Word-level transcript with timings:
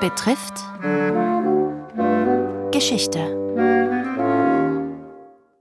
betrifft 0.00 0.54
Geschichte. 2.72 3.18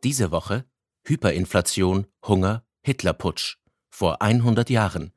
Diese 0.03 0.31
Woche 0.31 0.63
Hyperinflation, 1.05 2.07
Hunger, 2.25 2.63
Hitlerputsch 2.81 3.57
vor 3.89 4.21
100 4.21 4.69
Jahren. 4.69 5.11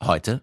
Heute 0.00 0.42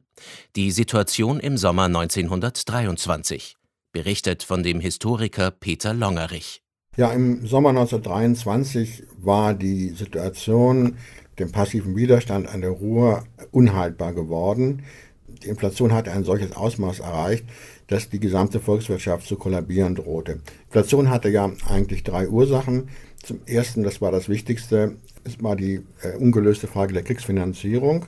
die 0.57 0.71
Situation 0.71 1.39
im 1.39 1.55
Sommer 1.55 1.85
1923, 1.85 3.55
berichtet 3.93 4.43
von 4.43 4.63
dem 4.63 4.81
Historiker 4.81 5.51
Peter 5.51 5.93
Longerich. 5.93 6.61
Ja, 6.97 7.13
im 7.13 7.47
Sommer 7.47 7.69
1923 7.69 9.03
war 9.17 9.53
die 9.53 9.91
Situation 9.91 10.97
dem 11.39 11.53
passiven 11.53 11.95
Widerstand 11.95 12.49
an 12.49 12.59
der 12.59 12.71
Ruhr 12.71 13.23
unhaltbar 13.51 14.13
geworden. 14.13 14.83
Die 15.27 15.47
Inflation 15.47 15.93
hatte 15.93 16.11
ein 16.11 16.23
solches 16.23 16.53
Ausmaß 16.53 16.99
erreicht, 16.99 17.45
dass 17.87 18.09
die 18.09 18.19
gesamte 18.19 18.59
Volkswirtschaft 18.59 19.27
zu 19.27 19.35
kollabieren 19.35 19.95
drohte. 19.95 20.39
Inflation 20.67 21.09
hatte 21.09 21.29
ja 21.29 21.51
eigentlich 21.69 22.03
drei 22.03 22.27
Ursachen. 22.27 22.89
Zum 23.23 23.39
ersten, 23.45 23.83
das 23.83 24.01
war 24.01 24.11
das 24.11 24.29
Wichtigste, 24.29 24.97
es 25.23 25.41
war 25.41 25.55
die 25.55 25.81
äh, 26.01 26.15
ungelöste 26.17 26.67
Frage 26.67 26.93
der 26.93 27.03
Kriegsfinanzierung. 27.03 28.05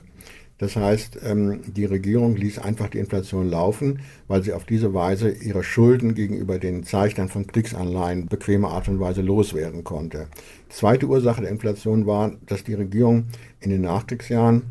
Das 0.58 0.74
heißt, 0.74 1.20
ähm, 1.24 1.60
die 1.68 1.84
Regierung 1.84 2.34
ließ 2.36 2.58
einfach 2.58 2.88
die 2.88 2.98
Inflation 2.98 3.48
laufen, 3.48 4.00
weil 4.26 4.42
sie 4.42 4.52
auf 4.52 4.64
diese 4.64 4.92
Weise 4.92 5.30
ihre 5.30 5.62
Schulden 5.62 6.14
gegenüber 6.14 6.58
den 6.58 6.82
Zeichnern 6.82 7.28
von 7.28 7.46
Kriegsanleihen 7.46 8.26
bequemer 8.26 8.70
Art 8.70 8.88
und 8.88 8.98
Weise 8.98 9.22
loswerden 9.22 9.84
konnte. 9.84 10.26
Zweite 10.68 11.06
Ursache 11.06 11.42
der 11.42 11.50
Inflation 11.50 12.06
war, 12.06 12.32
dass 12.46 12.64
die 12.64 12.74
Regierung 12.74 13.26
in 13.60 13.70
den 13.70 13.82
Nachkriegsjahren 13.82 14.62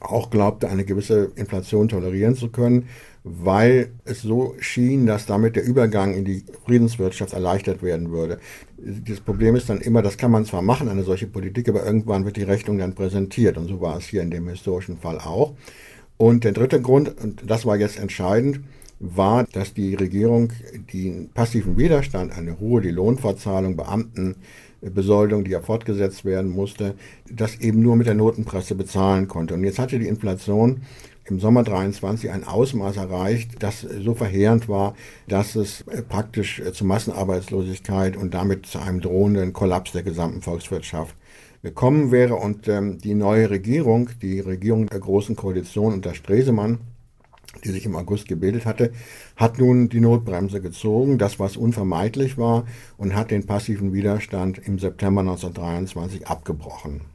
auch 0.00 0.30
glaubte, 0.30 0.68
eine 0.68 0.84
gewisse 0.84 1.30
Inflation 1.36 1.88
tolerieren 1.88 2.34
zu 2.34 2.48
können, 2.50 2.88
weil 3.24 3.90
es 4.04 4.20
so 4.20 4.54
schien, 4.60 5.06
dass 5.06 5.24
damit 5.24 5.56
der 5.56 5.64
Übergang 5.64 6.12
in 6.12 6.26
die 6.26 6.44
Friedenswirtschaft 6.66 7.32
erleichtert 7.32 7.82
werden 7.82 8.10
würde. 8.10 8.38
Das 8.76 9.20
Problem 9.20 9.56
ist 9.56 9.70
dann 9.70 9.80
immer, 9.80 10.02
das 10.02 10.18
kann 10.18 10.30
man 10.30 10.44
zwar 10.44 10.60
machen, 10.60 10.90
eine 10.90 11.04
solche 11.04 11.26
Politik, 11.26 11.70
aber 11.70 11.86
irgendwann 11.86 12.26
wird 12.26 12.36
die 12.36 12.42
Rechnung 12.42 12.76
dann 12.76 12.94
präsentiert. 12.94 13.56
Und 13.56 13.68
so 13.68 13.80
war 13.80 13.96
es 13.96 14.06
hier 14.06 14.20
in 14.20 14.30
dem 14.30 14.46
historischen 14.48 14.98
Fall 14.98 15.18
auch. 15.18 15.54
Und 16.18 16.44
der 16.44 16.52
dritte 16.52 16.82
Grund, 16.82 17.18
und 17.22 17.50
das 17.50 17.64
war 17.64 17.76
jetzt 17.76 17.98
entscheidend, 17.98 18.60
war, 19.00 19.44
dass 19.44 19.72
die 19.72 19.94
Regierung 19.94 20.52
den 20.92 21.30
passiven 21.30 21.78
Widerstand, 21.78 22.36
eine 22.36 22.60
hohe 22.60 22.82
die 22.82 22.90
Lohnfortzahlung, 22.90 23.76
Beamtenbesoldung, 24.84 25.44
die 25.44 25.52
ja 25.52 25.60
fortgesetzt 25.60 26.24
werden 26.24 26.50
musste, 26.50 26.94
das 27.30 27.56
eben 27.60 27.82
nur 27.82 27.96
mit 27.96 28.06
der 28.06 28.14
Notenpresse 28.14 28.74
bezahlen 28.74 29.28
konnte. 29.28 29.54
Und 29.54 29.64
jetzt 29.64 29.78
hatte 29.78 29.98
die 29.98 30.08
Inflation 30.08 30.82
im 31.26 31.40
Sommer 31.40 31.62
23 31.62 32.30
ein 32.30 32.44
Ausmaß 32.44 32.98
erreicht, 32.98 33.62
das 33.62 33.80
so 33.80 34.14
verheerend 34.14 34.68
war, 34.68 34.94
dass 35.26 35.56
es 35.56 35.80
äh, 35.82 36.02
praktisch 36.02 36.60
äh, 36.60 36.72
zu 36.72 36.84
Massenarbeitslosigkeit 36.84 38.16
und 38.16 38.34
damit 38.34 38.66
zu 38.66 38.78
einem 38.78 39.00
drohenden 39.00 39.54
Kollaps 39.54 39.92
der 39.92 40.02
gesamten 40.02 40.42
Volkswirtschaft 40.42 41.16
gekommen 41.62 42.12
wäre. 42.12 42.34
Und 42.34 42.68
ähm, 42.68 42.98
die 42.98 43.14
neue 43.14 43.48
Regierung, 43.48 44.10
die 44.20 44.40
Regierung 44.40 44.86
der 44.86 45.00
Großen 45.00 45.34
Koalition 45.34 45.94
unter 45.94 46.12
Stresemann, 46.12 46.80
die 47.62 47.70
sich 47.70 47.86
im 47.86 47.96
August 47.96 48.28
gebildet 48.28 48.66
hatte, 48.66 48.92
hat 49.36 49.58
nun 49.58 49.88
die 49.88 50.00
Notbremse 50.00 50.60
gezogen, 50.60 51.18
das 51.18 51.38
was 51.38 51.56
unvermeidlich 51.56 52.38
war, 52.38 52.64
und 52.96 53.14
hat 53.14 53.30
den 53.30 53.46
passiven 53.46 53.92
Widerstand 53.92 54.58
im 54.58 54.78
September 54.78 55.20
1923 55.20 56.26
abgebrochen. 56.26 57.13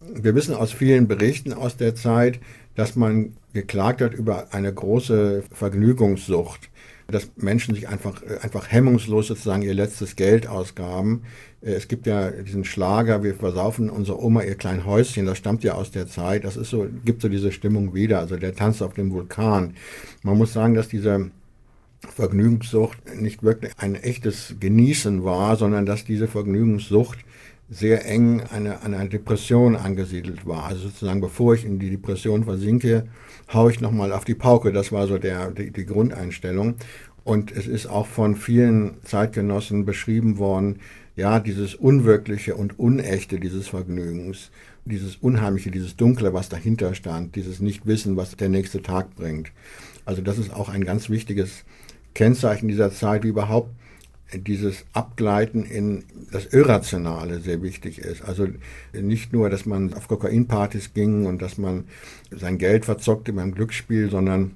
Wir 0.00 0.34
wissen 0.34 0.54
aus 0.54 0.72
vielen 0.72 1.08
Berichten 1.08 1.52
aus 1.52 1.76
der 1.76 1.94
Zeit, 1.94 2.40
dass 2.74 2.96
man 2.96 3.34
geklagt 3.52 4.00
hat 4.00 4.14
über 4.14 4.54
eine 4.54 4.72
große 4.72 5.42
Vergnügungssucht, 5.52 6.70
dass 7.08 7.30
Menschen 7.36 7.74
sich 7.74 7.86
einfach, 7.86 8.22
einfach 8.40 8.70
hemmungslos 8.70 9.26
sozusagen 9.26 9.60
ihr 9.60 9.74
letztes 9.74 10.16
Geld 10.16 10.46
ausgaben. 10.46 11.24
Äh, 11.60 11.72
es 11.72 11.86
gibt 11.86 12.06
ja 12.06 12.30
diesen 12.30 12.64
Schlager, 12.64 13.22
wir 13.22 13.34
versaufen 13.34 13.90
unsere 13.90 14.22
Oma 14.22 14.42
ihr 14.42 14.54
klein 14.54 14.86
Häuschen, 14.86 15.26
das 15.26 15.36
stammt 15.36 15.64
ja 15.64 15.74
aus 15.74 15.90
der 15.90 16.06
Zeit, 16.06 16.44
das 16.44 16.56
ist 16.56 16.70
so, 16.70 16.86
gibt 17.04 17.20
so 17.20 17.28
diese 17.28 17.52
Stimmung 17.52 17.92
wieder, 17.92 18.20
also 18.20 18.36
der 18.36 18.54
Tanz 18.54 18.80
auf 18.80 18.94
dem 18.94 19.10
Vulkan. 19.10 19.74
Man 20.22 20.38
muss 20.38 20.54
sagen, 20.54 20.74
dass 20.74 20.88
diese 20.88 21.30
Vergnügungssucht 22.08 23.16
nicht 23.16 23.42
wirklich 23.42 23.72
ein 23.76 23.96
echtes 23.96 24.54
Genießen 24.58 25.24
war, 25.24 25.56
sondern 25.56 25.84
dass 25.84 26.06
diese 26.06 26.26
Vergnügungssucht 26.26 27.18
sehr 27.70 28.04
eng 28.04 28.40
an 28.40 28.48
eine, 28.50 28.82
an 28.82 28.94
eine 28.94 29.08
Depression 29.08 29.76
angesiedelt 29.76 30.44
war. 30.44 30.64
Also 30.64 30.88
sozusagen, 30.88 31.20
bevor 31.20 31.54
ich 31.54 31.64
in 31.64 31.78
die 31.78 31.90
Depression 31.90 32.44
versinke, 32.44 33.06
haue 33.52 33.70
ich 33.70 33.80
nochmal 33.80 34.12
auf 34.12 34.24
die 34.24 34.34
Pauke. 34.34 34.72
Das 34.72 34.90
war 34.90 35.06
so 35.06 35.18
der, 35.18 35.52
die, 35.52 35.70
die 35.70 35.86
Grundeinstellung. 35.86 36.74
Und 37.22 37.52
es 37.52 37.68
ist 37.68 37.86
auch 37.86 38.06
von 38.06 38.34
vielen 38.34 38.96
Zeitgenossen 39.04 39.84
beschrieben 39.84 40.38
worden, 40.38 40.80
ja, 41.16 41.38
dieses 41.38 41.74
Unwirkliche 41.74 42.56
und 42.56 42.78
Unechte 42.78 43.38
dieses 43.38 43.68
Vergnügens, 43.68 44.50
dieses 44.84 45.16
Unheimliche, 45.16 45.70
dieses 45.70 45.96
Dunkle, 45.96 46.32
was 46.32 46.48
dahinter 46.48 46.94
stand, 46.94 47.36
dieses 47.36 47.60
Nichtwissen, 47.60 48.16
was 48.16 48.36
der 48.36 48.48
nächste 48.48 48.82
Tag 48.82 49.14
bringt. 49.14 49.52
Also 50.04 50.22
das 50.22 50.38
ist 50.38 50.52
auch 50.52 50.68
ein 50.68 50.84
ganz 50.84 51.10
wichtiges 51.10 51.64
Kennzeichen 52.14 52.68
dieser 52.68 52.90
Zeit, 52.90 53.22
wie 53.22 53.28
überhaupt 53.28 53.70
dieses 54.34 54.84
Abgleiten 54.92 55.64
in 55.64 56.04
das 56.30 56.46
Irrationale 56.46 57.40
sehr 57.40 57.62
wichtig 57.62 57.98
ist. 57.98 58.22
Also 58.22 58.48
nicht 58.92 59.32
nur, 59.32 59.50
dass 59.50 59.66
man 59.66 59.92
auf 59.94 60.08
Kokainpartys 60.08 60.94
ging 60.94 61.26
und 61.26 61.42
dass 61.42 61.58
man 61.58 61.84
sein 62.30 62.58
Geld 62.58 62.84
verzockte 62.84 63.32
beim 63.32 63.54
Glücksspiel, 63.54 64.10
sondern 64.10 64.52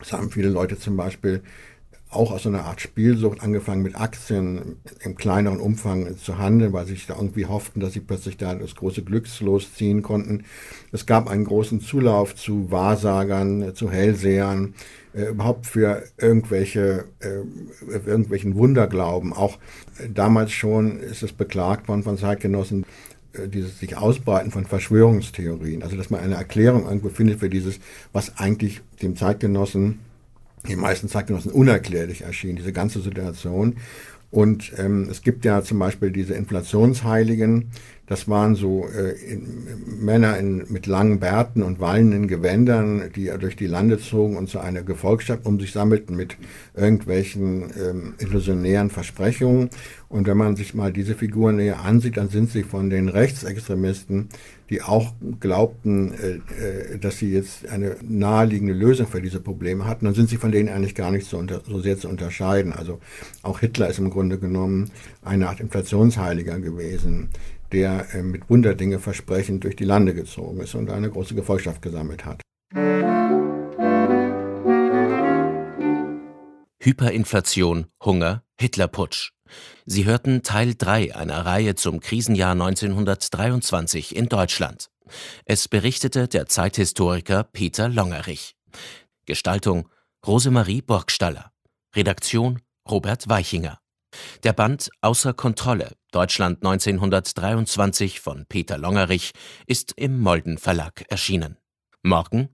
es 0.00 0.12
haben 0.12 0.30
viele 0.30 0.48
Leute 0.48 0.78
zum 0.78 0.96
Beispiel 0.96 1.42
auch 2.10 2.32
aus 2.32 2.42
so 2.42 2.48
einer 2.48 2.64
Art 2.64 2.80
Spielsucht 2.80 3.40
angefangen 3.40 3.82
mit 3.82 3.98
Aktien 3.98 4.76
im 5.00 5.16
kleineren 5.16 5.60
Umfang 5.60 6.16
zu 6.16 6.38
handeln, 6.38 6.72
weil 6.72 6.86
sie 6.86 6.94
sich 6.94 7.06
da 7.06 7.14
irgendwie 7.14 7.46
hofften, 7.46 7.78
dass 7.78 7.92
sie 7.92 8.00
plötzlich 8.00 8.36
da 8.36 8.54
das 8.54 8.74
große 8.74 9.02
Glückslos 9.02 9.74
ziehen 9.74 10.02
konnten. 10.02 10.44
Es 10.90 11.06
gab 11.06 11.28
einen 11.28 11.44
großen 11.44 11.80
Zulauf 11.80 12.34
zu 12.34 12.70
Wahrsagern, 12.70 13.74
zu 13.76 13.90
Hellsehern, 13.90 14.74
äh, 15.14 15.26
überhaupt 15.26 15.66
für 15.66 16.02
irgendwelche, 16.18 17.04
äh, 17.20 17.42
irgendwelchen 17.88 18.56
Wunderglauben. 18.56 19.32
Auch 19.32 19.58
äh, 19.98 20.08
damals 20.12 20.50
schon 20.50 20.98
ist 20.98 21.22
es 21.22 21.32
beklagt 21.32 21.86
worden 21.86 22.02
von 22.02 22.18
Zeitgenossen, 22.18 22.86
äh, 23.34 23.48
dieses 23.48 23.78
sich 23.78 23.96
Ausbreiten 23.96 24.50
von 24.50 24.66
Verschwörungstheorien. 24.66 25.84
Also 25.84 25.96
dass 25.96 26.10
man 26.10 26.20
eine 26.20 26.34
Erklärung 26.34 26.86
irgendwo 26.86 27.08
findet 27.08 27.38
für 27.38 27.50
dieses, 27.50 27.78
was 28.12 28.36
eigentlich 28.38 28.80
dem 29.00 29.16
Zeitgenossen 29.16 30.00
die 30.68 30.76
meisten 30.76 31.08
Zeitgenossen 31.08 31.52
unerklärlich 31.52 32.22
erschien, 32.22 32.56
diese 32.56 32.72
ganze 32.72 33.00
Situation. 33.00 33.76
Und 34.30 34.72
ähm, 34.78 35.08
es 35.10 35.22
gibt 35.22 35.44
ja 35.44 35.62
zum 35.62 35.78
Beispiel 35.78 36.10
diese 36.10 36.34
Inflationsheiligen, 36.34 37.70
das 38.10 38.26
waren 38.28 38.56
so 38.56 38.88
äh, 38.88 39.12
in, 39.12 40.04
Männer 40.04 40.36
in, 40.36 40.64
mit 40.68 40.88
langen 40.88 41.20
Bärten 41.20 41.62
und 41.62 41.78
wallenden 41.78 42.26
Gewändern, 42.26 43.08
die 43.14 43.30
durch 43.38 43.54
die 43.54 43.68
Lande 43.68 43.98
zogen 43.98 44.36
und 44.36 44.48
zu 44.48 44.58
einer 44.58 44.82
Gefolgschaft 44.82 45.46
um 45.46 45.60
sich 45.60 45.72
sammelten 45.72 46.16
mit 46.16 46.36
irgendwelchen 46.74 47.70
ähm, 47.80 48.14
illusionären 48.18 48.90
Versprechungen. 48.90 49.70
Und 50.08 50.26
wenn 50.26 50.36
man 50.36 50.56
sich 50.56 50.74
mal 50.74 50.92
diese 50.92 51.14
Figuren 51.14 51.54
näher 51.54 51.84
ansieht, 51.84 52.16
dann 52.16 52.30
sind 52.30 52.50
sie 52.50 52.64
von 52.64 52.90
den 52.90 53.08
Rechtsextremisten, 53.08 54.28
die 54.70 54.82
auch 54.82 55.12
glaubten, 55.38 56.12
äh, 56.12 56.94
äh, 56.94 56.98
dass 56.98 57.18
sie 57.18 57.32
jetzt 57.32 57.68
eine 57.68 57.94
naheliegende 58.02 58.74
Lösung 58.74 59.06
für 59.06 59.22
diese 59.22 59.38
Probleme 59.38 59.86
hatten, 59.86 60.06
dann 60.06 60.14
sind 60.14 60.28
sie 60.28 60.36
von 60.36 60.50
denen 60.50 60.68
eigentlich 60.68 60.96
gar 60.96 61.12
nicht 61.12 61.28
so, 61.28 61.38
unter, 61.38 61.60
so 61.64 61.80
sehr 61.80 61.96
zu 61.96 62.08
unterscheiden. 62.08 62.72
Also 62.72 62.98
auch 63.42 63.60
Hitler 63.60 63.88
ist 63.88 64.00
im 64.00 64.10
Grunde 64.10 64.19
genommen 64.28 64.90
eine 65.22 65.48
Art 65.48 65.60
Inflationsheiliger 65.60 66.60
gewesen 66.60 67.30
der 67.72 68.14
äh, 68.14 68.22
mit 68.22 68.48
Wunderdinge 68.50 68.98
versprechend 68.98 69.64
durch 69.64 69.76
die 69.76 69.84
Lande 69.84 70.14
gezogen 70.14 70.60
ist 70.60 70.74
und 70.74 70.90
eine 70.90 71.10
große 71.10 71.34
Gefolgschaft 71.34 71.82
gesammelt 71.82 72.24
hat. 72.24 72.42
Hyperinflation, 76.82 77.86
Hunger, 78.02 78.42
Hitlerputsch. 78.58 79.32
Sie 79.84 80.04
hörten 80.04 80.42
Teil 80.42 80.74
3 80.76 81.14
einer 81.14 81.44
Reihe 81.44 81.74
zum 81.74 82.00
Krisenjahr 82.00 82.52
1923 82.52 84.16
in 84.16 84.28
Deutschland. 84.28 84.90
Es 85.44 85.66
berichtete 85.68 86.28
der 86.28 86.46
Zeithistoriker 86.46 87.42
Peter 87.44 87.88
Longerich. 87.88 88.54
Gestaltung 89.26 89.88
Rosemarie 90.26 90.82
Borgstaller. 90.82 91.50
Redaktion 91.94 92.60
Robert 92.88 93.28
Weichinger. 93.28 93.80
Der 94.42 94.52
Band 94.52 94.90
Außer 95.00 95.34
Kontrolle 95.34 95.92
Deutschland 96.12 96.64
1923 96.64 98.20
von 98.20 98.46
Peter 98.46 98.78
Longerich 98.78 99.32
ist 99.66 99.92
im 99.96 100.20
Molden 100.20 100.58
Verlag 100.58 101.04
erschienen. 101.08 101.56
Morgen 102.02 102.48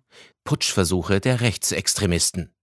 Putschversuche 0.44 1.20
der 1.20 1.40
Rechtsextremisten 1.40 2.55